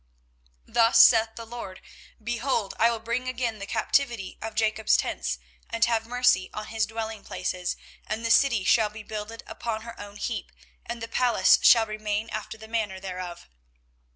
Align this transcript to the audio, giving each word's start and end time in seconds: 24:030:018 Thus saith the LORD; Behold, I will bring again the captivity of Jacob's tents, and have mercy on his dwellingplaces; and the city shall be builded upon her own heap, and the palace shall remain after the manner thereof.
24:030:018 0.65 0.73
Thus 0.73 0.99
saith 0.99 1.29
the 1.35 1.45
LORD; 1.45 1.79
Behold, 2.23 2.73
I 2.79 2.89
will 2.89 2.97
bring 2.99 3.27
again 3.27 3.59
the 3.59 3.67
captivity 3.67 4.39
of 4.41 4.55
Jacob's 4.55 4.97
tents, 4.97 5.37
and 5.69 5.85
have 5.85 6.07
mercy 6.07 6.49
on 6.55 6.65
his 6.69 6.87
dwellingplaces; 6.87 7.75
and 8.07 8.25
the 8.25 8.31
city 8.31 8.63
shall 8.63 8.89
be 8.89 9.03
builded 9.03 9.43
upon 9.45 9.83
her 9.83 9.99
own 10.01 10.15
heap, 10.15 10.51
and 10.87 11.03
the 11.03 11.07
palace 11.07 11.59
shall 11.61 11.85
remain 11.85 12.31
after 12.31 12.57
the 12.57 12.67
manner 12.67 12.99
thereof. 12.99 13.47